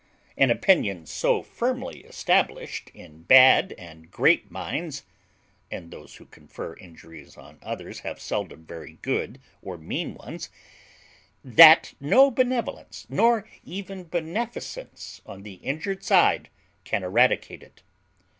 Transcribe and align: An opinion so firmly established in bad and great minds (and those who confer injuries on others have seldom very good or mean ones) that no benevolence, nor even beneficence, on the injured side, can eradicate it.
An 0.35 0.49
opinion 0.49 1.05
so 1.05 1.43
firmly 1.43 1.99
established 1.99 2.89
in 2.95 3.21
bad 3.21 3.75
and 3.77 4.09
great 4.09 4.49
minds 4.49 5.03
(and 5.69 5.91
those 5.91 6.15
who 6.15 6.25
confer 6.25 6.73
injuries 6.73 7.37
on 7.37 7.59
others 7.61 7.99
have 7.99 8.19
seldom 8.19 8.65
very 8.65 8.93
good 9.03 9.39
or 9.61 9.77
mean 9.77 10.15
ones) 10.15 10.49
that 11.43 11.93
no 11.99 12.31
benevolence, 12.31 13.05
nor 13.11 13.47
even 13.63 14.03
beneficence, 14.05 15.21
on 15.27 15.43
the 15.43 15.59
injured 15.61 16.03
side, 16.03 16.49
can 16.83 17.03
eradicate 17.03 17.61
it. 17.61 17.83